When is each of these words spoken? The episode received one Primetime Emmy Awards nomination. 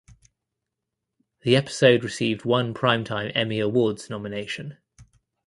The 1.41 1.55
episode 1.55 2.03
received 2.03 2.43
one 2.43 2.73
Primetime 2.73 3.31
Emmy 3.35 3.59
Awards 3.59 4.09
nomination. 4.09 4.77